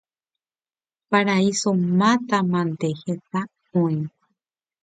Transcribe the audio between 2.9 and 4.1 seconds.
heta oĩ